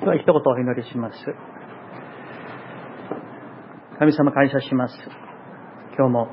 [0.00, 1.16] では一言お祈りします。
[3.98, 4.94] 神様感謝します。
[5.94, 6.28] 今日も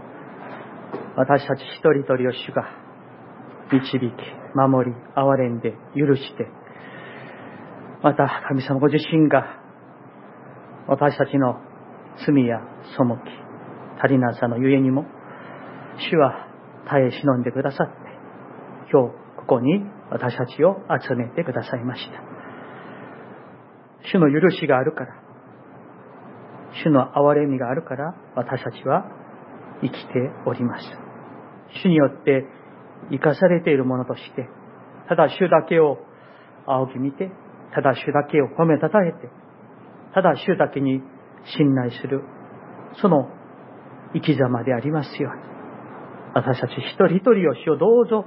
[1.18, 2.64] 私たち一人一人を主が
[3.70, 4.04] 導き、
[4.56, 6.48] 守り、憐れんで、許して、
[8.02, 9.60] また神様ご自身が
[10.88, 11.60] 私たちの
[12.26, 12.62] 罪や
[12.98, 15.04] 背き、足りなさのゆえにも、
[16.10, 16.48] 主は
[16.90, 17.94] 耐え忍んでくださって、
[18.94, 22.27] 今日ここに私たちを集めてくださいました。
[24.12, 25.16] 主の許しがあるから、
[26.84, 29.06] 主の憐れみがあるから私たちは
[29.82, 30.84] 生きております。
[31.84, 32.46] 主によって
[33.12, 34.48] 生かされているものとして、
[35.10, 35.98] ただ主だけを
[36.66, 37.32] 仰ぎ見て、
[37.74, 39.30] ただ主だけを褒めたたえて、
[40.14, 41.02] ただ主だけに
[41.58, 42.24] 信頼する、
[43.02, 43.30] その
[44.14, 45.42] 生き様でありますように。
[46.34, 48.26] 私たち一人一人を主をどうぞ、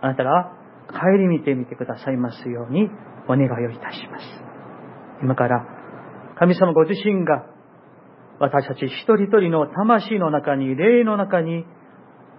[0.00, 0.52] あなたが
[0.90, 2.88] 帰り見てみてくださいますように
[3.26, 4.57] お願いをいたします。
[5.22, 5.66] 今から
[6.38, 7.46] 神様ご自身が
[8.40, 11.64] 私たち一人一人の魂の中に、霊の中に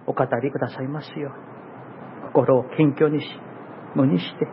[0.06, 2.26] お語りくださいますよう。
[2.32, 3.26] 心を謙虚にし、
[3.94, 4.46] 無にして、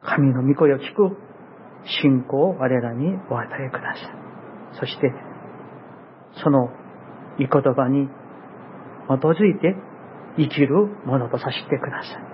[0.00, 1.16] 神の御声を聞く
[2.02, 4.78] 信仰を我らにお与えください。
[4.80, 5.12] そして、
[6.42, 6.68] その
[7.38, 8.08] 御言葉に
[9.06, 9.76] 基づいて
[10.38, 12.33] 生きるものとさせてください。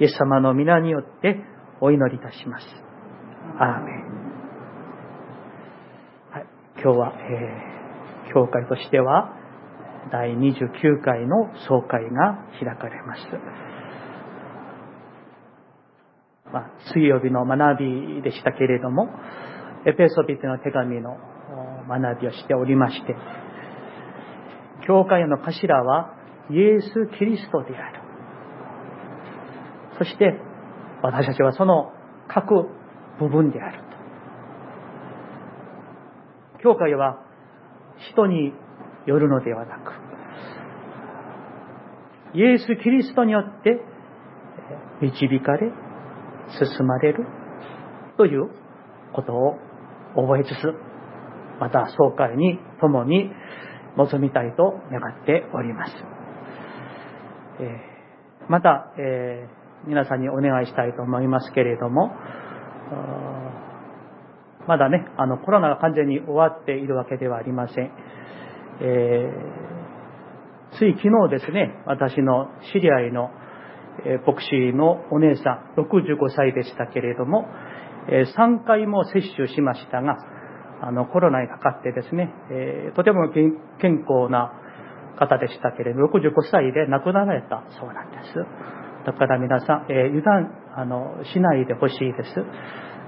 [0.00, 1.36] イエス様の皆によって
[1.80, 2.66] お祈りいたします。
[3.58, 4.04] アーメン。
[6.32, 6.46] はい、
[6.82, 9.36] 今日は、えー、教会としては
[10.10, 13.20] 第29回の総会が開かれます。
[16.52, 17.80] まあ、水曜日の学
[18.16, 19.08] びでしたけれども、
[19.86, 21.16] エペソビテの手紙の
[21.88, 23.16] 学びをしておりまして、
[24.86, 26.14] 教会の頭は
[26.50, 28.03] イエス・キリストである。
[29.98, 30.40] そして、
[31.02, 31.92] 私たちはその
[32.28, 32.68] 各
[33.18, 33.78] 部分である
[36.58, 36.62] と。
[36.62, 37.18] 教会は
[38.12, 38.52] 人に
[39.06, 39.92] よるのではなく、
[42.34, 43.80] イエス・キリストによって
[45.02, 45.70] 導かれ、
[46.58, 47.26] 進まれる
[48.16, 48.48] という
[49.12, 49.58] ことを
[50.16, 50.74] 覚えつつ、
[51.60, 53.30] また総会に共に
[53.96, 55.92] 臨みたいと願っております。
[57.60, 62.10] えー、また、えー、皆さんにお願いしたいと思いますけれども、
[64.66, 67.90] まだね、あの、コロナが完全に終わっているわけではありません。
[68.80, 73.30] えー、つい昨日ですね、私の知り合いの
[74.04, 77.46] え牧師のお姉さん、65歳でしたけれども
[78.08, 80.16] え、3回も接種しましたが、
[80.82, 84.52] あの、コロナにかかってですね、えとても健康な
[85.18, 88.83] 方でしたけれども、65歳で亡くなられたそうなんです。
[89.04, 92.34] だから皆さん、え油断、あの、しないでほしいです。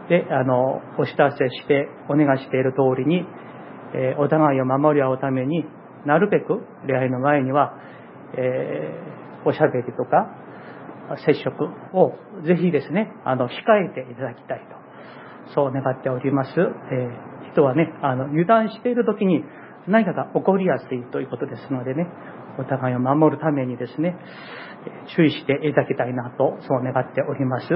[0.09, 3.27] で、あの、お知らせしてお願いしている通りに、
[3.95, 5.65] えお互いを守り合うために
[6.07, 7.75] なるべく礼拝の前には、
[8.37, 10.31] えー、おしゃべりとか、
[11.27, 11.65] 接触
[11.97, 12.13] を
[12.45, 13.53] ぜひですね、あの、控
[13.91, 14.61] えていただきたい
[15.47, 16.51] と、そう願っております。
[16.51, 19.45] え、人はね、あの、油断している時に
[19.87, 22.07] 何かが起こりやすいということですのでね、
[22.59, 24.17] お互いを守るためにですね、
[25.17, 27.67] 注意していただきたいなと、そう願っております。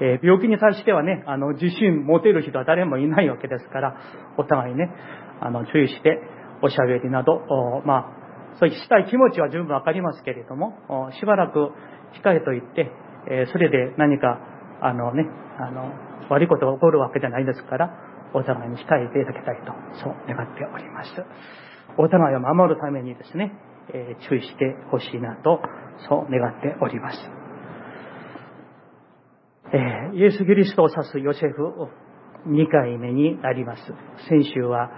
[0.00, 3.96] え、病気に対してはね、あの、自信持てる人は誰もいないわけですから、
[4.38, 4.90] お互いね、
[5.40, 6.20] あの、注意して、
[6.62, 7.40] おしゃべりなど、
[7.84, 10.74] まあ、そういうしたい気持ちは十分わかりますけれども、
[11.18, 11.70] しばらく
[12.22, 12.90] 控えといって、
[13.28, 14.38] えそれで何か、
[14.82, 15.26] あのね、
[15.58, 15.92] あの、
[16.28, 17.90] 悪いことが起こるわけじゃないですから、
[18.34, 19.72] お互いに控えていただきたいと、
[20.02, 21.10] そう願っております。
[21.98, 23.52] お互いを守るためにですね、
[23.92, 25.60] え注意してほしいなと、
[26.08, 27.18] そう願っております。
[29.72, 31.88] えイエス・キリストを指すヨセフ
[32.48, 33.82] 2回目になります。
[34.28, 34.90] 先週は、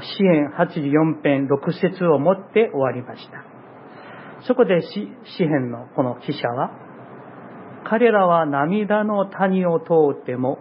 [0.00, 3.44] 支援84編6節をもって終わりました。
[4.46, 5.08] そこで詩
[5.38, 6.70] 篇のこの記者は、
[7.88, 10.58] 彼らは涙の谷を通っても、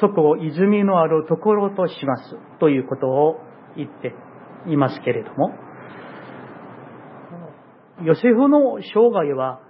[0.00, 3.40] そこを泉のあるところとしますということを
[3.76, 4.14] 言って
[4.66, 5.50] いますけれども、
[8.04, 9.60] ヨセフの生涯は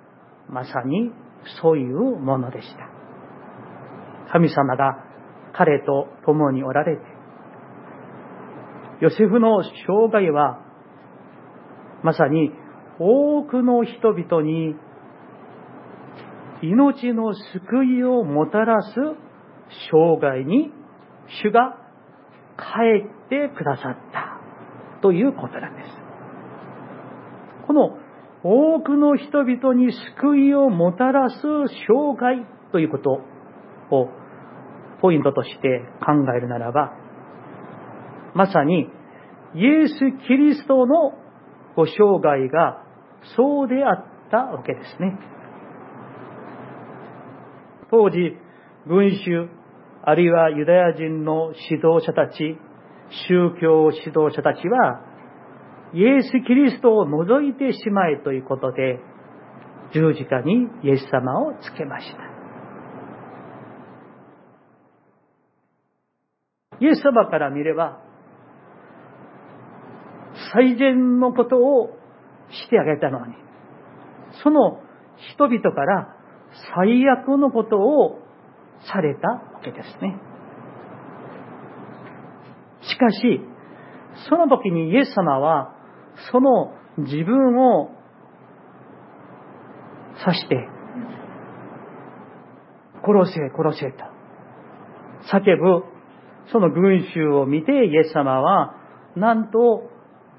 [0.49, 1.11] まさに
[1.61, 2.89] そういうものでした。
[4.33, 5.05] 神様が
[5.53, 7.03] 彼と共におられて、
[9.01, 10.61] ヨセフの生涯は
[12.03, 12.53] まさに
[12.99, 14.75] 多くの人々に
[16.63, 18.95] 命の救いをもたらす
[19.91, 20.71] 生涯に
[21.43, 21.77] 主が
[22.57, 24.41] 帰ってくださった
[25.01, 25.89] ということなんです。
[27.67, 28.02] この
[28.45, 31.37] 多くの人々に救いをもたらす
[31.87, 33.21] 生涯ということ
[33.95, 34.09] を
[35.01, 36.93] ポイントとして考えるならば、
[38.35, 38.89] まさに
[39.55, 39.93] イエス・
[40.27, 41.13] キリストの
[41.77, 42.83] ご生涯が
[43.37, 45.19] そうであったわけですね。
[47.91, 48.37] 当時、
[48.87, 49.49] 群衆、
[50.03, 52.59] あるいはユダヤ人の指導者たち、
[53.29, 55.12] 宗教指導者たちは、
[55.95, 58.99] イエス・キリストを除いてしまえということで、
[59.93, 62.33] 十字架にイエス様をつけました。
[66.81, 68.01] イエス様から見れば、
[70.55, 71.91] 最善のことを
[72.51, 73.35] してあげたのに、
[74.43, 74.81] その
[75.35, 76.17] 人々から
[76.75, 78.19] 最悪のことを
[78.93, 80.19] されたわけですね。
[82.83, 83.41] しかし、
[84.29, 85.72] その時にイエス様は、
[86.31, 87.91] その自分を
[90.25, 90.69] 刺して、
[93.05, 94.05] 殺せ、殺せと
[95.31, 95.85] 叫ぶ、
[96.51, 98.75] その群衆を見てイエス様は、
[99.17, 99.91] なんと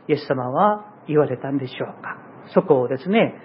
[0.08, 2.18] イエス様は言われたんでしょうか。
[2.54, 3.36] そこをですね、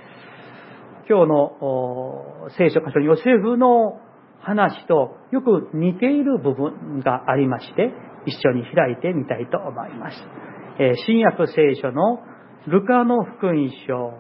[1.08, 4.00] 今日の聖書箇所ヨセフの
[4.40, 7.92] 話とよく似ている部分がありまして、
[8.26, 10.16] 一緒に開いてみたいと思います。
[10.78, 12.20] 新約聖書の
[12.68, 14.14] ルカの福音書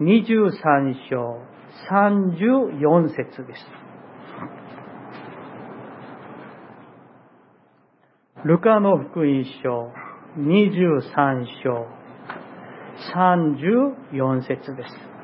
[0.00, 0.50] 23
[1.08, 1.38] 章
[1.88, 3.64] 34節です。
[8.44, 9.92] ルカの福音書
[10.40, 11.86] 23章
[13.14, 15.15] 34節です。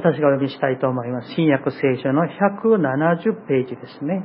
[0.00, 1.34] 私がお呼びしたいと思います。
[1.34, 4.24] 新約聖書の170ページですね。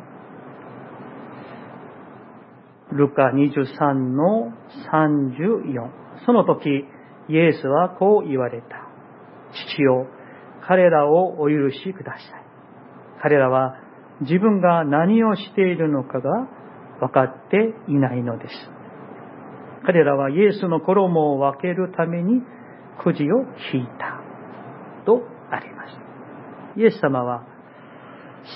[2.93, 4.53] ルカ23の
[4.89, 6.25] 34。
[6.25, 6.85] その時、
[7.27, 8.67] イエスはこう言われた。
[9.51, 10.07] 父よ、
[10.65, 12.21] 彼らをお許しください。
[13.21, 13.75] 彼らは
[14.21, 16.47] 自分が何をしているのかが
[17.01, 18.53] 分かっていないのです。
[19.85, 22.41] 彼らはイエスの衣を分けるために
[23.03, 23.41] くじを
[23.73, 24.21] 引いた。
[25.05, 26.79] とあります。
[26.79, 27.55] イエス様は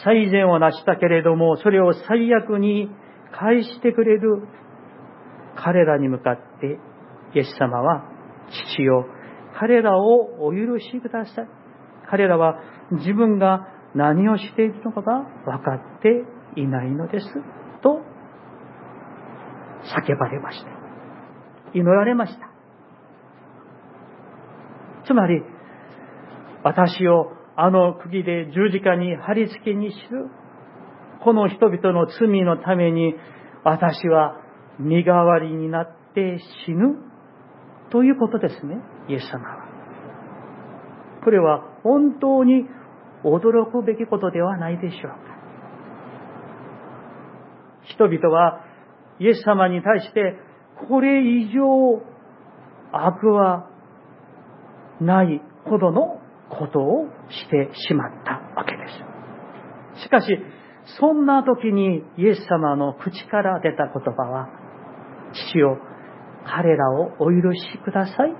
[0.03, 2.89] 最善を成したけれども、それを最悪に
[3.31, 4.47] 返してくれる
[5.55, 6.79] 彼らに向かって、
[7.35, 8.03] イエス様は、
[8.75, 9.05] 父よ、
[9.59, 11.47] 彼らをお許しください。
[12.09, 12.59] 彼らは
[12.91, 16.23] 自分が何をしているのかが分かって
[16.55, 17.25] いないのです。
[17.81, 18.01] と
[19.83, 20.69] 叫ばれました。
[21.73, 22.49] 祈られました。
[25.05, 25.43] つまり、
[26.63, 30.27] 私をあの釘で十字架に貼り付けにする。
[31.23, 33.13] この人々の罪のために
[33.63, 34.37] 私は
[34.79, 36.95] 身代わりになって死ぬ
[37.91, 38.77] ということですね、
[39.09, 39.69] イエス様は。
[41.23, 42.65] これは本当に
[43.23, 45.17] 驚くべきことではないでしょうか。
[47.83, 48.61] 人々は
[49.19, 50.37] イエス様に対して
[50.87, 52.01] これ以上
[52.91, 53.69] 悪は
[55.01, 56.18] ないほどの
[56.49, 58.87] ことをしてしまったわけで
[59.95, 60.03] す。
[60.03, 60.37] しかし、
[60.99, 64.49] そんな時にイエス様の口から出た言葉は、
[65.33, 65.77] 父よ、
[66.45, 68.33] 彼らをお許しください、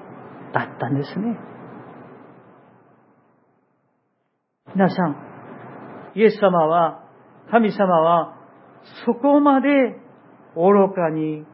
[0.54, 1.38] だったんですね。
[4.74, 5.16] 皆さん、
[6.16, 7.04] イエス様は、
[7.52, 8.36] 神様は、
[9.06, 9.68] そこまで
[10.56, 11.46] 愚かに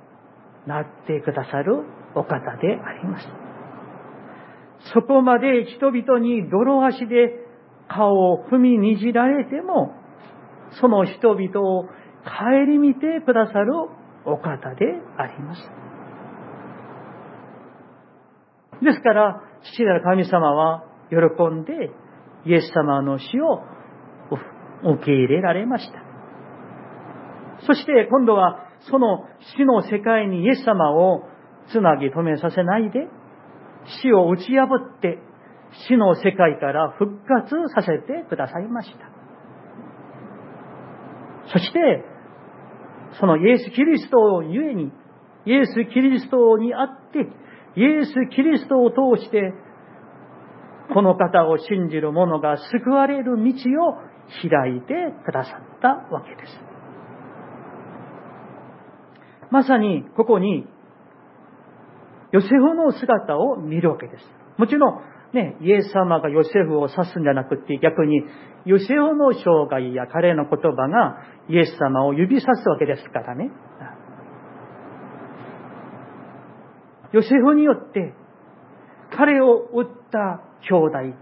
[0.68, 1.84] なってくださる
[2.14, 3.28] お方であります。
[4.94, 7.46] そこまで人々に泥足で
[7.88, 9.94] 顔を踏みにじられても、
[10.80, 11.84] その人々を
[12.24, 13.74] 顧みてくださる
[14.26, 14.86] お方で
[15.18, 15.62] あります。
[18.84, 21.16] ですから、父なる神様は喜
[21.56, 21.92] んで
[22.46, 23.64] イエス様の死を
[24.84, 26.00] 受け入れられました。
[27.66, 29.26] そして今度はその
[29.58, 31.24] 死の世界にイエス様を
[31.72, 33.08] つなぎ止めさせないで、
[34.02, 35.20] 死を打ち破って
[35.88, 39.10] 死の世界から復活させてくださいました。
[41.52, 42.04] そして、
[43.20, 44.92] そのイエス・キリストをゆえに、
[45.46, 47.20] イエス・キリストにあって、
[47.80, 49.54] イエス・キリストを通して、
[50.94, 53.52] この方を信じる者が救われる道
[53.88, 53.98] を
[54.50, 56.60] 開いてくださったわけです。
[59.52, 60.68] まさに、ここに
[62.36, 64.26] ヨセフの姿を見るわけです。
[64.58, 65.02] もちろん、
[65.34, 68.24] ね、イエス様がヨセフを指すんじゃなくて、逆に
[68.66, 73.52] ヨセフの生涯や彼の言葉がイエス様を指さすわけですからね。
[77.14, 78.14] ヨセフによって
[79.16, 80.76] 彼を撃った兄
[81.14, 81.18] 弟、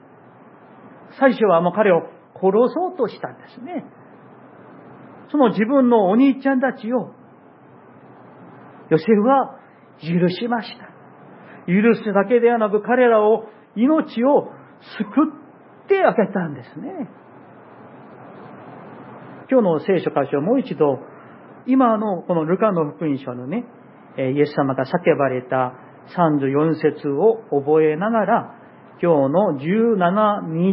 [1.19, 2.01] 最初はもう彼を
[2.33, 3.85] 殺そうとしたんですね。
[5.29, 7.13] その自分のお兄ちゃんたちを
[8.89, 9.59] ヨセフは
[10.01, 10.92] 許しました。
[11.67, 14.49] 許すだけではなく彼らを命を
[14.97, 15.03] 救
[15.85, 17.09] ってあげたんですね。
[19.49, 20.99] 今日の聖書箇所をもう一度、
[21.65, 23.65] 今のこのルカの福音書のね、
[24.17, 25.73] イエス様が叫ばれた
[26.15, 28.55] 34節を覚えながら、
[29.01, 29.97] 今日の17、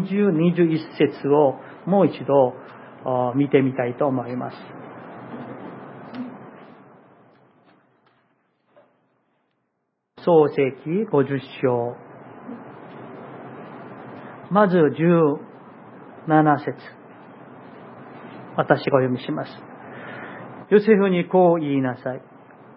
[0.05, 1.57] 20、21節を
[1.87, 2.55] もう一度
[3.35, 4.80] 見てみたいと思います。
[10.25, 11.97] 創世記50章。
[14.51, 16.75] まず17節
[18.57, 19.51] 私がお読みします。
[20.71, 22.23] ヨセフにこう言いなさい。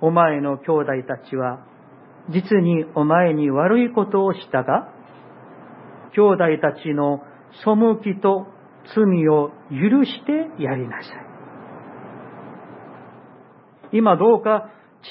[0.01, 1.65] お前の兄弟たちは、
[2.29, 4.93] 実にお前に悪いことをしたが、
[6.15, 7.21] 兄弟たちの
[7.65, 8.47] 背きと
[8.95, 11.09] 罪を許してやりなさ
[13.91, 13.97] い。
[13.97, 14.69] 今どうか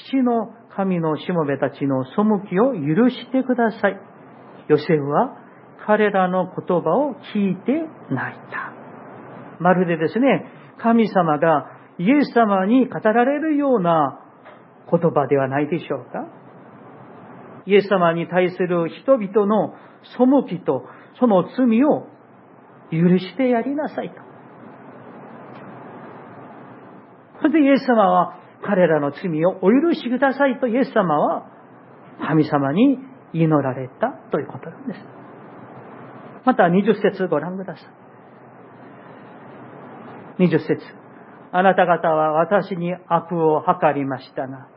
[0.09, 3.99] 父の神のしもべたちの背きを許してください。
[4.67, 5.37] ヨセフは
[5.85, 7.71] 彼らの言葉を聞いて
[8.09, 8.73] 泣いた。
[9.59, 10.45] まるでですね、
[10.79, 11.67] 神様が
[11.99, 14.19] イエス様に語られるような
[14.89, 16.27] 言葉ではないでしょうか
[17.65, 20.85] イエス様に対する人々の背きと
[21.19, 22.07] その罪を
[22.91, 24.15] 許してやりなさいと。
[27.41, 31.45] それでイエス様は彼らの罪をお許しくださいとイエス様は
[32.27, 32.97] 神様に
[33.33, 34.99] 祈られたということなんです。
[36.45, 37.81] また20節ご覧くださ
[40.39, 40.47] い。
[40.47, 40.77] 20節
[41.51, 44.67] あなた方は私に悪を図りましたが、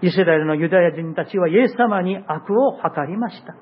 [0.00, 3.52] イスラエルのユダヤ人たちはイエス様に悪を図りました。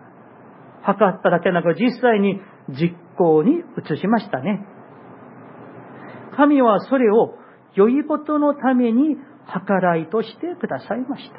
[0.87, 4.67] 図っただけなく実際に実行に移しましたね。
[6.37, 7.35] 神はそれを
[7.77, 11.37] 良いことのために計らいとしてくださいました。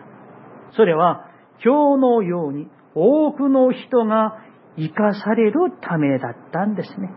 [0.75, 1.25] それは
[1.63, 4.37] 今日のように多くの人が
[4.77, 7.09] 生かされるためだったんですね。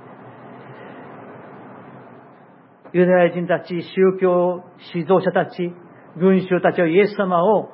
[2.92, 5.72] ユダヤ人たち、宗教指導者たち、
[6.18, 7.70] 群衆たちはイエス様を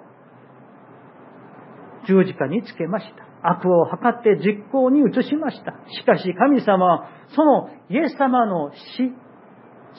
[2.06, 3.26] 十字架につけました。
[3.42, 5.72] 悪を図って実行に移しました。
[6.00, 9.12] しかし神様はそのイエス様の死、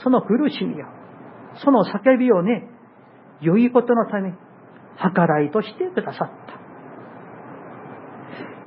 [0.04, 0.86] その苦しみを、
[1.64, 2.68] その叫びをね、
[3.42, 6.58] 良いことのため、計らいとしてくださった。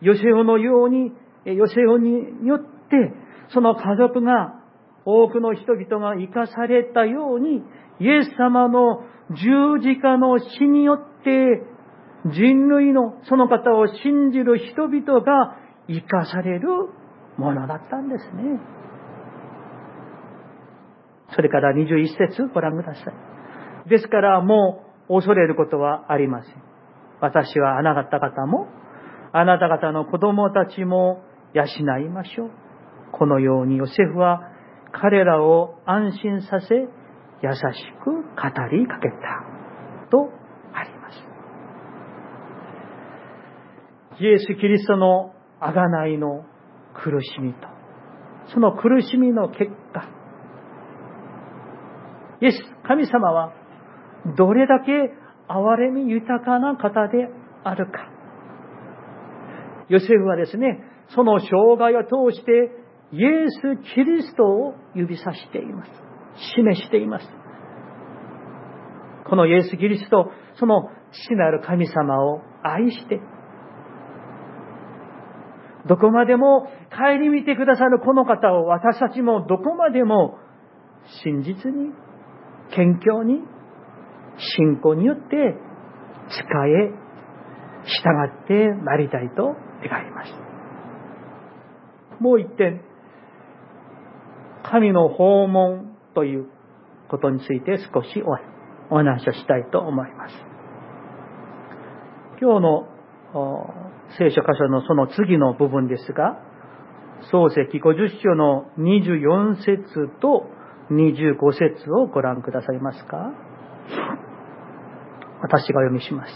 [0.00, 1.12] ヨセオのように、
[1.44, 3.12] ヨセオによって、
[3.52, 4.56] その家族が、
[5.04, 7.62] 多くの人々が生かされたように、
[8.00, 11.62] イエス様の十字架の死によって、
[12.26, 15.56] 人類のその方を信じる人々が
[15.88, 16.68] 生かされる
[17.38, 18.60] ものだったんですね。
[21.34, 23.00] それから21節ご覧くださ
[23.86, 23.88] い。
[23.88, 26.54] ですからもう恐れることはありません。
[27.20, 28.68] 私はあなた方も、
[29.32, 31.22] あなた方の子供たちも
[31.54, 31.64] 養
[31.98, 32.50] いましょう。
[33.12, 34.42] このようにヨセフは
[34.92, 37.64] 彼らを安心させ、優し
[38.04, 38.22] く語
[38.70, 39.60] りかけた。
[40.10, 40.30] と
[40.72, 41.16] あります。
[44.22, 46.44] イエス・キリストの贖いの
[46.94, 47.60] 苦しみと、
[48.52, 50.08] その苦しみの結果、
[52.40, 52.56] イエス、
[52.86, 53.52] 神様は
[54.36, 54.92] どれだけ
[55.48, 57.28] 憐れみ豊かな方で
[57.64, 58.08] あるか。
[59.88, 60.80] ヨセフはですね、
[61.14, 62.52] その生涯を通して
[63.12, 65.90] イエス・キリストを指さしています。
[66.54, 67.26] 示しています。
[69.28, 73.20] このイエス・キリスト、その父なる神様を愛して、
[75.86, 80.38] どこまでも顧みてくださるこの方を私たちもどこまでも
[81.24, 81.90] 真実に
[82.74, 83.42] 謙虚に、
[84.56, 85.56] 信仰によって、
[86.28, 86.92] 使え、
[87.84, 89.54] 従ってなりたいと
[89.88, 90.32] 願います。
[92.20, 92.82] もう一点、
[94.62, 96.46] 神の訪問という
[97.08, 98.22] ことについて少し
[98.90, 100.34] お話をしたいと思います。
[102.40, 102.88] 今日の
[104.18, 106.38] 聖書箇所のその次の部分ですが、
[107.30, 110.46] 創世記50章の24節と
[110.90, 113.32] 25節をご覧くださいますか？
[115.42, 116.32] 私が読みします。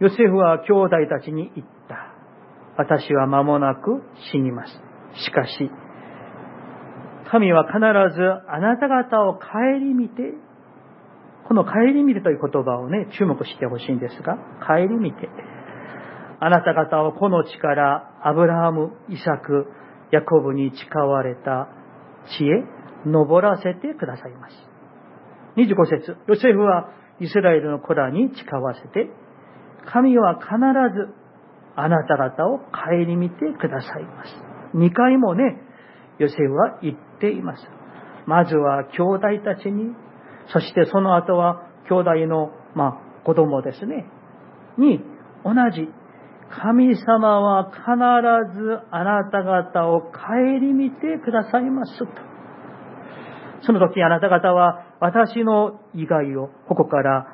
[0.00, 2.12] ヨセフは兄弟たちに言った。
[2.76, 4.02] 私は間もなく
[4.32, 4.72] 死にます。
[5.24, 5.70] しかし、
[7.30, 7.78] 神は必
[8.14, 9.48] ずあなた方を顧
[9.96, 10.34] みて、
[11.48, 15.28] この顧みてという言葉をね、注目してほしいんですが、顧みて、
[16.40, 19.66] あなた方をこの地からアブラハム、イサク、
[20.10, 21.68] ヤコブに誓われた
[22.38, 22.64] 地へ
[23.06, 24.54] 登らせてくださいます。
[25.56, 29.08] 25節ヨセフはイスラエルの子らに誓わせて、
[29.86, 30.48] 神は必
[30.94, 31.14] ず
[31.76, 34.30] あなた方を顧みてくださいます。
[34.76, 35.60] 2回もね、
[36.18, 37.62] ヨセフは言っています。
[38.26, 39.94] まずは兄弟たちに、
[40.52, 44.06] そしてその後は兄弟の、まあ、子供ですね、
[44.78, 45.00] に
[45.44, 45.88] 同じ
[46.50, 47.82] 神様は必
[48.58, 50.10] ずあなた方を顧
[50.72, 52.06] みてくださいますと。
[53.66, 57.26] その時あなた方は私の意外をここから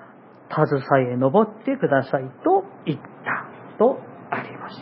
[0.50, 3.98] 携え登ってくださいと言ったと
[4.30, 4.76] あります。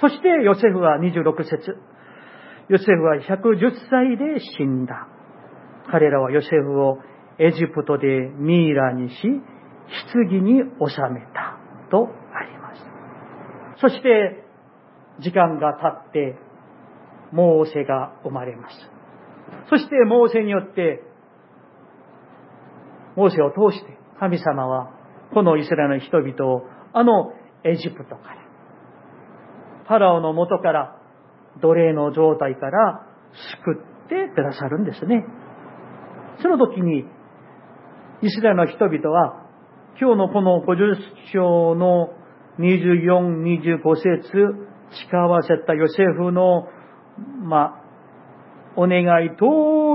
[0.00, 1.76] そしてヨセフは26節
[2.68, 5.08] ヨセフは110歳で死んだ。
[5.90, 6.98] 彼らはヨセフを
[7.38, 8.06] エジプトで
[8.38, 9.16] ミイラにし、
[10.12, 11.58] 棺に収めた
[11.90, 13.80] とあります。
[13.80, 14.39] そして、
[15.20, 16.38] 時間が経って、
[17.32, 18.76] モーセが生まれます。
[19.68, 21.02] そして、モーセによって、
[23.16, 24.92] モーセを通して神様は、
[25.32, 26.62] このイスラエルの人々を、
[26.92, 27.32] あの
[27.64, 28.36] エジプトから、
[29.86, 30.96] ファラオの元から、
[31.60, 33.06] 奴隷の状態から
[33.64, 33.74] 救
[34.06, 35.24] ってくださるんですね。
[36.42, 37.04] その時に、
[38.22, 39.46] イスラエルの人々は、
[40.00, 40.96] 今日のこの50
[41.32, 42.10] 章の
[42.58, 44.70] 24、25節
[45.10, 46.68] 誓わせたヨセフの、
[47.42, 47.80] まあ、
[48.76, 49.44] お願い通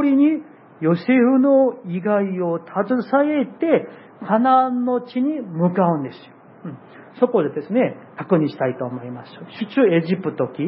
[0.03, 0.43] りに、
[0.81, 3.87] ヨセフの意外を携えて、
[4.27, 6.21] カナンの地に向かうんですよ。
[6.65, 6.77] うん、
[7.19, 9.31] そこでですね、確認したいと思います。
[9.59, 10.63] 出エジプト記、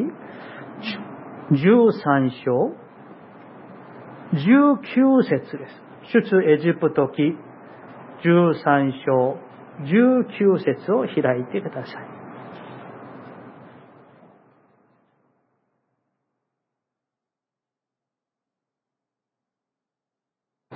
[1.50, 2.72] 13章、
[4.32, 6.22] 19節です。
[6.30, 7.36] 出エジプト記、
[8.24, 9.38] 13章
[9.84, 12.17] 19節を開いてください。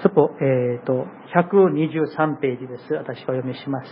[0.02, 2.94] そこ、えっ、ー、と、123ページです。
[2.94, 3.90] 私がお読みします。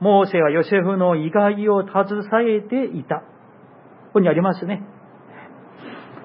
[0.00, 3.16] モーセはヨセフの意外を携えていた。
[3.16, 3.22] こ
[4.14, 4.82] こにありますね。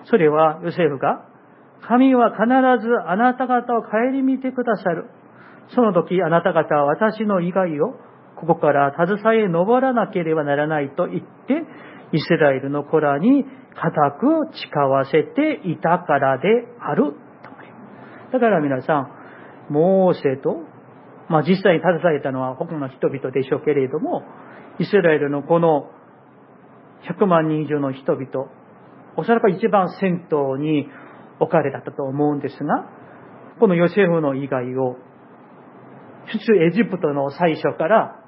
[0.05, 1.25] それはヨセフが、
[1.87, 2.45] 神は必
[2.85, 5.05] ずあなた方を顧みてくださる。
[5.73, 7.95] その時あなた方は私の意外を
[8.35, 11.63] ここから携え登らなければならないと言って、
[12.13, 16.47] イスラエルの子らに固く誓わせていたからで
[16.79, 17.15] ある。
[18.31, 18.93] だから皆さ
[19.69, 20.57] ん、モーセと、
[21.29, 24.23] まあ実際に携えたのは他の人々でしょうけれども、
[24.79, 25.89] イスラエルのこの
[27.09, 28.49] 100万人以上の人々、
[29.15, 30.87] おそらく一番先頭に
[31.39, 32.89] 置かれたと思うんですが、
[33.59, 34.97] このヨセフの以外を
[36.27, 38.23] 出エジプトの最初から、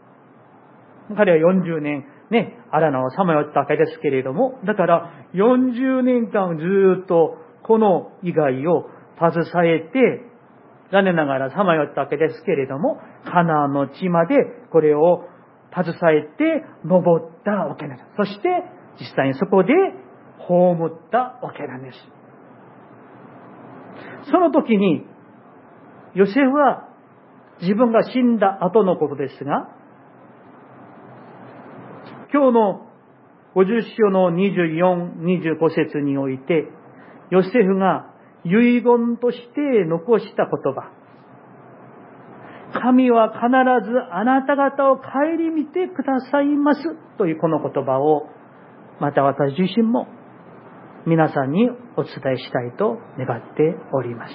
[1.16, 10.26] 彼は40年ね、アラナをさまよったわけですけれども、だから40年間ずっとこの以外を携えて、
[10.92, 14.36] 残念ながらさまよったわけですけれども、カナンの地まで
[14.72, 15.26] これを
[15.74, 18.10] 携えて登ったわけなんです。
[18.18, 18.50] そして
[19.00, 19.74] 実際にそこで
[20.48, 21.98] 葬ったわけなんです。
[24.32, 25.06] その時に、
[26.16, 26.90] ヨセフは
[27.62, 29.70] 自分が死んだ後のことですが、
[32.34, 32.90] 今日の
[33.56, 35.16] 50章の24、
[35.58, 36.68] 25節において、
[37.32, 38.09] ヨセフが
[38.46, 40.92] 遺言として残した言葉。
[42.72, 43.48] 神は必
[43.90, 45.04] ずあなた方を顧
[45.54, 46.82] みてくださいます
[47.18, 48.28] というこの言葉を、
[49.00, 50.08] また私自身も
[51.06, 54.34] 皆さんにお伝えしたいと願っております。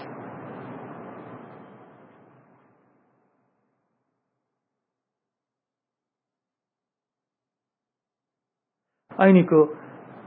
[9.16, 9.76] あいにく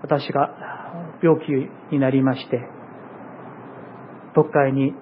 [0.01, 0.49] 私が
[1.21, 1.51] 病気
[1.91, 2.76] になりまして、
[4.37, 4.93] 牧会に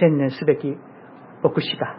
[0.00, 0.66] 専念すべき
[1.44, 1.96] 牧師が、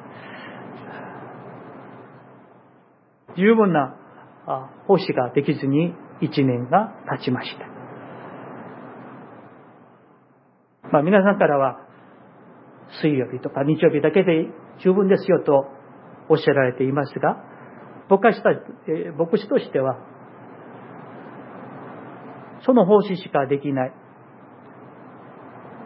[3.37, 3.95] 十分な
[4.87, 7.65] 奉仕ができずに一年が経ちました。
[10.91, 11.79] まあ皆さんからは、
[13.01, 14.49] 水曜日とか日曜日だけで
[14.83, 15.65] 十分ですよと
[16.29, 17.37] おっしゃられていますが、
[18.09, 18.49] 僕はした、
[19.17, 19.97] 牧師としては、
[22.65, 24.02] その奉仕しかできない。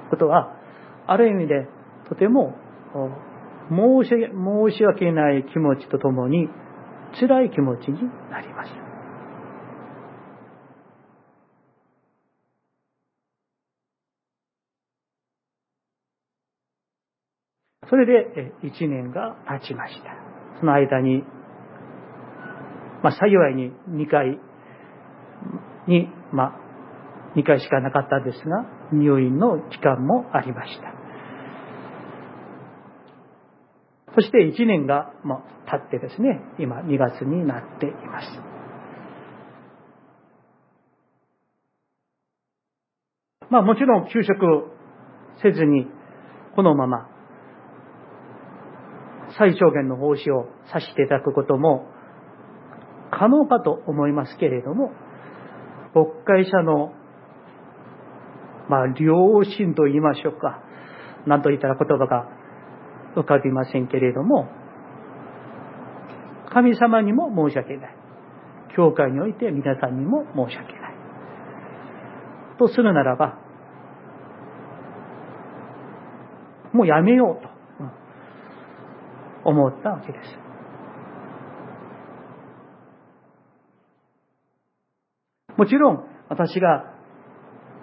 [0.09, 0.53] ことは、
[1.07, 1.67] ある意味で
[2.09, 2.55] とても
[3.69, 6.49] 申し申し訳ない気持ちとともに
[7.19, 8.87] 辛い気持ちになりました。
[17.89, 20.09] それで1年が経ちました。
[20.59, 21.23] その間に、
[23.01, 24.39] まあ、幸いに2回
[25.87, 26.66] に、まあ、
[27.37, 30.93] 2回しかなかったんですが、入院の期間もありました。
[34.15, 35.13] そして1年が、
[35.69, 38.27] 経ってですね、今2月になっています。
[43.49, 44.71] まあもちろん休職
[45.41, 45.87] せずに、
[46.55, 47.07] このまま
[49.37, 51.85] 最小限の奉仕をさせていただくことも
[53.11, 54.91] 可能かと思いますけれども、
[55.93, 56.93] 牧会者の、
[58.69, 60.61] まあ、良心と言いましょうか。
[61.25, 62.27] 何と言ったら言葉が
[63.15, 64.47] 浮かびませんけれども、
[66.49, 67.95] 神様にも申し訳ない。
[68.75, 70.93] 教会において皆さんにも申し訳ない。
[72.59, 73.39] とするならば、
[76.73, 77.49] もうやめようと
[79.49, 80.47] 思ったわけです。
[85.57, 86.96] もちろん私が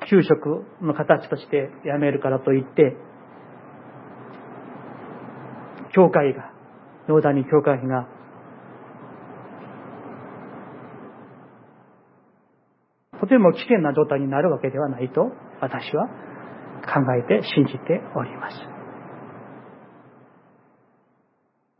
[0.09, 2.97] 給食の形として辞めるからといって、
[5.95, 6.53] 教会が、
[7.09, 8.09] ヨーダニ教会が、
[13.21, 16.09] とても危険な状態になるわけではないと私は
[16.85, 18.57] 考えて信じております。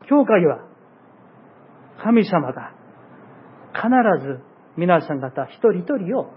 [0.07, 0.65] 教会は
[2.03, 2.73] 神様が
[3.73, 3.89] 必
[4.25, 4.39] ず
[4.77, 6.31] 皆さん方一人一人を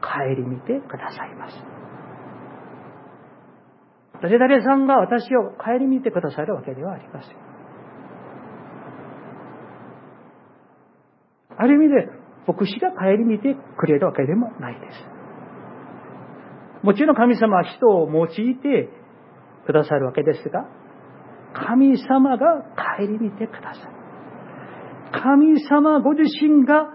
[0.00, 1.54] 顧みてくださいます。
[4.20, 7.36] 誰々さんが私を顧みてくださるわけではありません。
[11.56, 12.08] ある意味で
[12.46, 15.18] 牧師が顧みてくれるわけでもないです。
[16.82, 18.88] もちろん神様は人を用いて
[19.66, 20.66] くださるわけですが、
[21.52, 22.62] 神様が
[22.98, 23.98] 顧みてくださる。
[25.20, 26.86] 神様ご自身が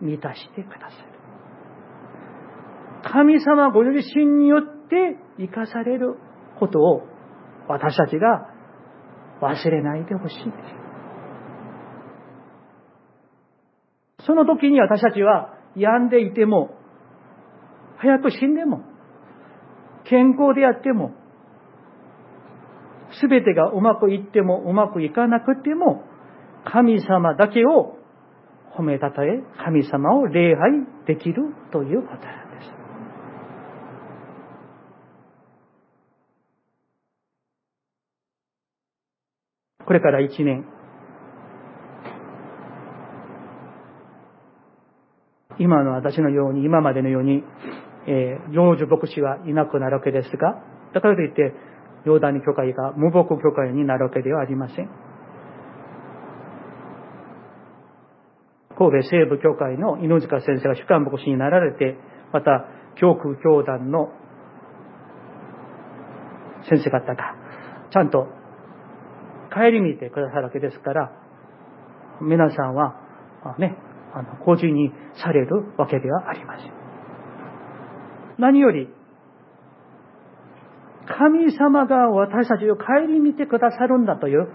[0.00, 1.05] 満たしてくださる。
[3.12, 6.16] 神様ご自身によって生かされる
[6.58, 7.02] ことを
[7.68, 8.50] 私たちが
[9.40, 10.42] 忘れないでほしいで
[14.18, 14.26] す。
[14.26, 16.70] その時に私たちは病んでいても、
[17.98, 18.82] 早く死んでも、
[20.04, 21.12] 健康であっても、
[23.20, 26.02] すべてがうまくいってもうまくいかなくても、
[26.64, 27.96] 神様だけを
[28.76, 32.86] 褒めたたえ、神様を礼拝できるということなんです。
[39.86, 40.66] これから一年、
[45.58, 47.44] 今の私のように、今までのように、
[48.08, 51.54] えー、幼女牧師はいなくなるわけですが、だからといって、
[52.04, 54.90] ヨーダニ教会が無牧教会になるわけではありません。
[58.76, 61.96] 神戸西部教会の犬塚先生が主幹牧師になられて、
[62.32, 64.10] また、教区教団の
[66.68, 67.34] 先生方が、
[67.90, 68.26] ちゃんと
[69.56, 71.10] 顧みてくださるわけですから、
[72.20, 72.94] 皆さんは、
[73.58, 73.74] ね、
[74.14, 74.92] あの、個人に
[75.22, 76.72] されるわけではありません。
[78.38, 78.88] 何より、
[81.06, 84.48] 神様が私たちを顧みてくださるんだという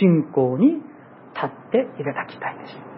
[0.00, 2.90] 信仰に立っていただきたいです。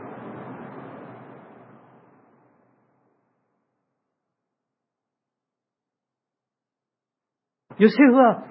[7.79, 8.45] ヨセフは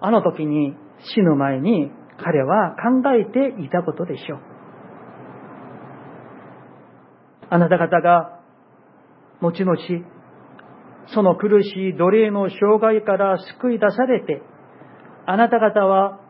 [0.00, 0.74] あの時に
[1.14, 1.90] 死ぬ前に
[2.22, 4.40] 彼は考えていたことでしょう。
[7.50, 8.40] あなた方が
[9.40, 9.76] 後々
[11.08, 14.40] その苦しい奴隷の障害から救い出されて
[15.26, 16.20] あなた方は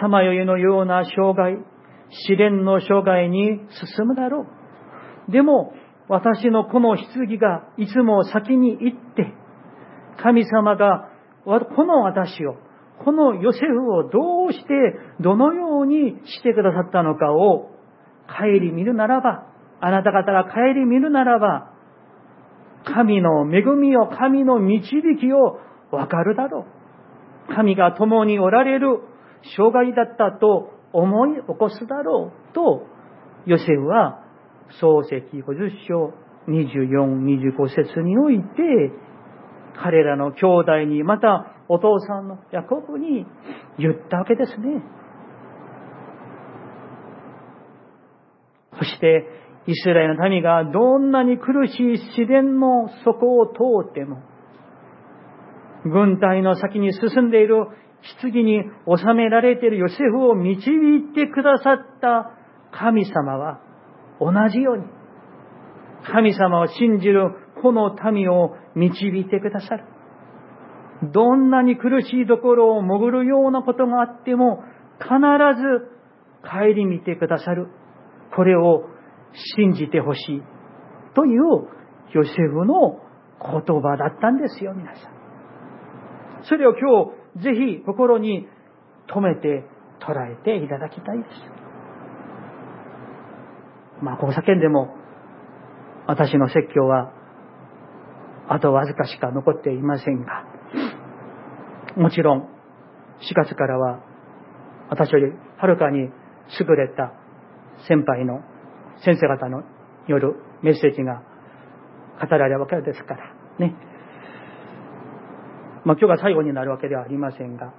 [0.00, 1.58] さまよいのような障害、
[2.26, 3.60] 試練の障害に
[3.96, 4.46] 進むだろ
[5.28, 5.32] う。
[5.32, 5.74] でも
[6.08, 9.32] 私のこの棺がいつも先に行って
[10.22, 11.08] 神様が
[11.44, 12.56] この私を
[13.04, 14.74] このヨセフをどうして、
[15.20, 17.70] どのようにしてくださったのかを
[18.28, 19.46] 帰り見るならば、
[19.80, 21.72] あなた方が帰り見るならば、
[22.84, 25.58] 神の恵みを、神の導きを
[25.90, 26.66] わかるだろ
[27.50, 27.54] う。
[27.54, 29.00] 神が共におられる
[29.56, 32.86] 障害だったと思い起こすだろうと、
[33.46, 34.22] ヨセフは
[34.80, 36.12] 創世記50章
[36.48, 38.52] 24、25節において、
[39.82, 43.26] 彼らの兄弟に、またお父さんのヤコブに
[43.78, 44.82] 言ったわけですね。
[48.78, 49.26] そして、
[49.66, 54.22] イスラエルの民がどんなに苦しい自然の底を通っても、
[55.84, 57.66] 軍隊の先に進んでいる
[58.20, 62.32] 棺に収められているヨセフを導いてくださった
[62.72, 63.60] 神様は
[64.20, 64.84] 同じように
[66.04, 67.30] 神様を信じる
[67.62, 69.84] この民を導いてくださる。
[71.12, 74.62] どんなに苦しいところを潜るようなことがあっても
[74.98, 75.10] 必
[75.56, 75.92] ず
[76.48, 77.68] 帰り見てくださる。
[78.34, 78.84] これを
[79.56, 80.42] 信じてほしい。
[81.14, 81.42] という
[82.12, 83.00] ヨセフの
[83.40, 85.12] 言葉だったんですよ、皆さん。
[86.44, 88.46] それを今日、ぜひ心に
[89.08, 89.64] 留めて
[90.00, 91.30] 捉えていただきたいです。
[94.02, 94.94] まあ、ここ叫んでも、
[96.06, 97.12] 私の説教は、
[98.54, 100.44] あとわずかしか残っていませんが、
[101.96, 104.00] もちろん、4月からは、
[104.90, 106.10] 私よりはるかに優
[106.76, 107.14] れた
[107.88, 108.42] 先輩の
[109.06, 109.62] 先生方の
[110.06, 111.22] よるメッセージが
[112.20, 113.74] 語られるわけですから、ね。
[115.86, 117.72] まあ今日が最後になるわけではありませんが、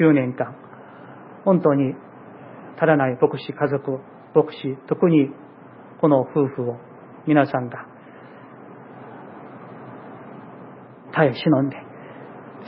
[0.00, 0.56] 9年間、
[1.44, 1.94] 本当に
[2.76, 4.00] 足らない牧師、家族、
[4.34, 5.30] 牧師、特に
[6.00, 6.76] この夫婦を
[7.28, 7.89] 皆さんが
[11.20, 11.76] 耐え忍んで、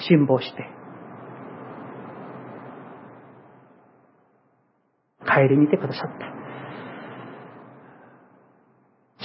[0.06, 0.68] 辛抱して、
[5.24, 6.26] 帰り見てくださった。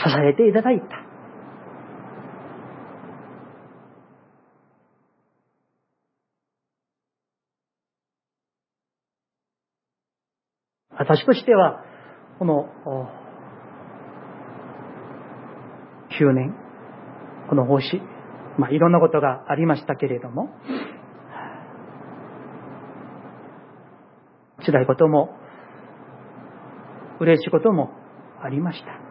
[0.09, 0.85] 支えていただいた。
[10.99, 11.83] 私としては、
[12.39, 12.69] この
[16.17, 16.55] 9年、
[17.49, 18.01] この奉仕、
[18.57, 20.49] まあ、いろんなことがありましたけれども、
[24.65, 25.29] 辛いことも、
[27.19, 27.91] 嬉しいことも
[28.41, 29.07] ありました。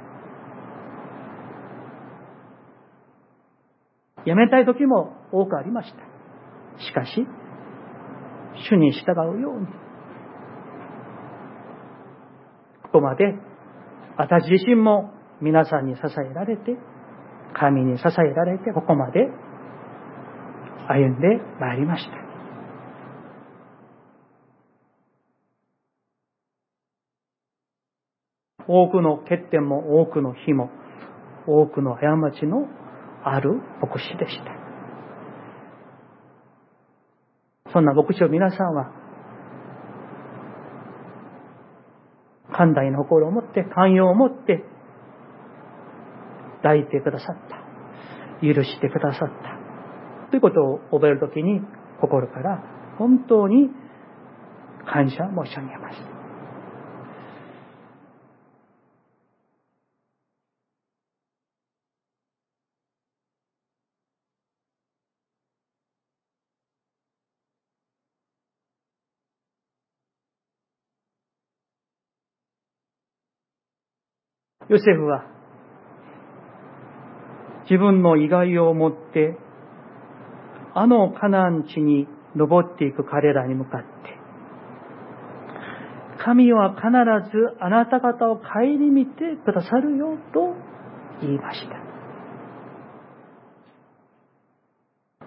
[4.25, 5.99] 辞めたい時も多くありました。
[6.85, 7.27] しかし、
[8.69, 9.67] 主に従うように、
[12.83, 13.35] ここまで
[14.17, 16.77] 私自身も皆さんに支えられて、
[17.59, 19.29] 神に支えられて、ここまで
[20.89, 22.11] 歩んでまいりました。
[28.69, 30.71] 多くの欠点も多くの日も
[31.47, 32.01] 多くの過
[32.33, 32.67] ちの
[33.25, 34.67] ある牧師でした。
[37.73, 38.91] そんな牧師を皆さんは、
[42.53, 44.65] 寛大な心を持って、寛容を持って、
[46.63, 47.57] 抱いてくださった。
[48.43, 50.31] 許してくださった。
[50.31, 51.61] ということを覚えるときに、
[52.01, 52.63] 心から
[52.99, 53.71] 本当に
[54.87, 56.17] 感謝申し上げます。
[74.69, 75.36] ヨセフは
[77.69, 79.37] 自分の意外を持って
[80.75, 83.87] あのカナン地に登っていく彼らに向かって
[86.27, 86.89] 神は必
[87.31, 90.55] ずあなた方を顧みてくださるよと
[91.23, 91.77] 言いました。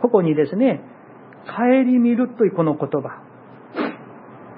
[0.01, 0.81] ここにですね、
[1.45, 3.23] 顧みるというこの言葉。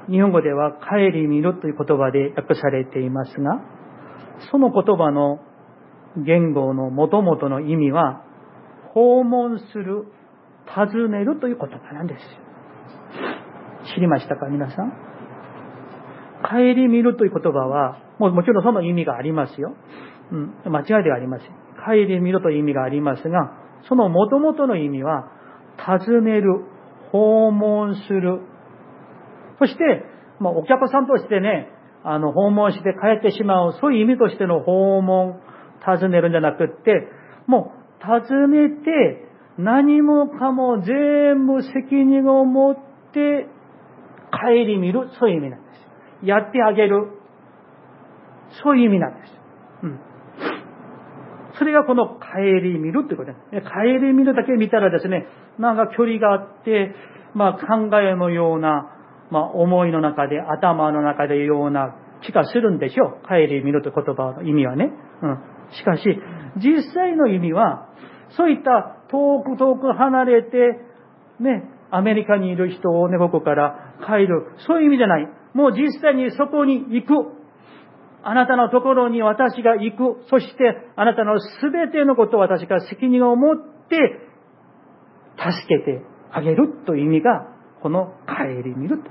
[0.09, 3.61] 日本語では顧みるという言葉で訳されていますが、
[4.51, 5.39] その言葉の
[6.17, 8.24] 言語の元々の意味は、
[8.93, 10.06] 訪問する、
[10.65, 12.19] 尋ねるという言葉なんです。
[13.95, 14.91] 知りましたか皆さん？
[16.43, 19.74] 帰り見るという言葉は、もうもちろんその意味がありますよ。
[20.32, 21.47] うん、間違いではありません。
[21.86, 23.54] 帰り見るという意味がありますが、
[23.88, 25.32] その元々の意味は、
[25.78, 26.65] 尋ねる、
[27.12, 28.41] 訪問する。
[29.60, 30.06] そして、
[30.39, 31.69] まあ、お客さんとしてね、
[32.04, 35.39] あの、訪問して帰ってしまう、そういう意味としての訪問、
[35.85, 37.07] 尋ねるんじゃなくって、
[37.47, 43.47] もう、尋ねて、何もかも全部責任を持って
[44.31, 45.67] 帰り見る、そういう意味なんで
[46.21, 46.25] す。
[46.25, 47.07] やってあげる。
[48.63, 49.33] そういう意味なんです。
[49.83, 49.99] うん。
[51.57, 53.67] それがこの帰り見るってことです。
[53.67, 55.27] 帰り見るだけ見たらですね、
[55.59, 56.95] なんか距離があって、
[57.33, 58.89] まあ考えのような、
[59.29, 63.27] まあ、思いの中で、頭の中でような気がするんでしょう。
[63.27, 64.91] 帰り見るという言葉の意味はね。
[65.21, 65.50] うん。
[65.71, 66.03] しかし、
[66.57, 67.88] 実際の意味は、
[68.38, 70.79] そういった遠く遠く離れて、
[71.39, 74.53] ね、アメリカにいる人をね、ここから帰る。
[74.67, 75.27] そういう意味じゃない。
[75.53, 77.13] もう実際にそこに行く。
[78.23, 80.23] あなたのところに私が行く。
[80.29, 83.97] そしてあなたのすべてのことを私が責任を持って
[85.38, 87.47] 助けてあげるという意味が、
[87.81, 89.10] この帰り見ると。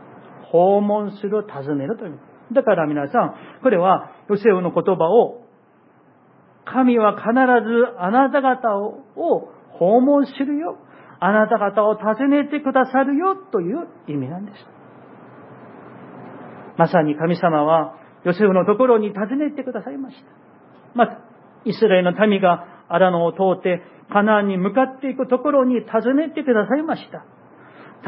[0.50, 2.54] 訪問する、尋ねるという意味。
[2.54, 5.42] だから皆さん、これはヨセフの言葉を、
[6.64, 10.78] 神は必ずあなた方を訪問するよ。
[11.20, 14.56] あなた方を訪ねてくださるよという意味なんです。
[16.78, 17.94] まさに神様は
[18.24, 20.22] ヨセフのところに訪ねてくださいました。
[20.94, 21.20] また、
[21.64, 27.24] イスラエルの民がアラノを通ってカナンに向かっていくところに訪ねてくださいました。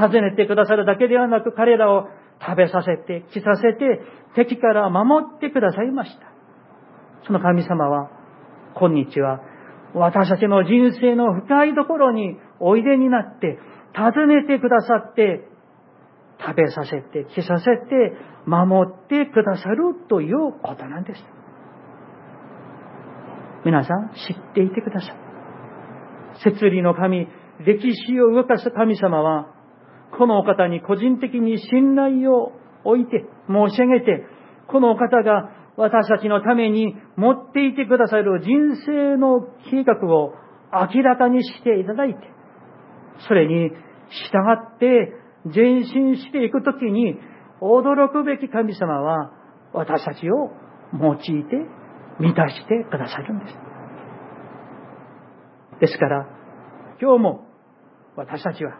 [0.00, 2.08] 訪ねてくださるだけではなく彼らを
[2.40, 4.00] 食べさせて、着させて、
[4.34, 6.26] 敵から守ってくださいました。
[7.26, 8.10] その神様は、
[8.78, 9.40] 今日は
[9.94, 13.58] 私たちの人生の深いところにおいでになって、
[13.94, 15.48] 訪ねてくださって、
[16.40, 18.12] 食べさせて、着させて、
[18.46, 21.22] 守ってくださるということなんです。
[23.64, 25.16] 皆さん、知っていてください。
[26.42, 27.28] 摂理の神、
[27.60, 29.54] 歴史を動かす神様は、
[30.18, 32.52] このお方に個人的に信頼を
[32.84, 34.24] 置いて、申し上げて、
[34.68, 40.34] このお方が私たちのために持っていてくださる人生の計画を
[40.72, 42.20] 明らかにしていただいて、
[43.26, 43.76] それに従
[44.76, 45.12] って
[45.44, 47.18] 前進していくときに
[47.60, 49.32] 驚くべき神様は
[49.72, 50.50] 私たちを
[51.00, 51.22] 用いて
[52.18, 53.54] 満たしてくださるんです。
[55.80, 56.26] ですから、
[57.00, 57.46] 今日も
[58.16, 58.78] 私たちは、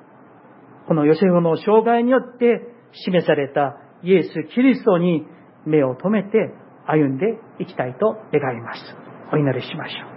[0.86, 2.60] このヨセフの障害によって
[2.92, 5.26] 示されたイエス・キリストに
[5.64, 6.54] 目を留めて
[6.86, 8.80] 歩んでいきたいと願います。
[9.32, 10.11] お祈りしましょう。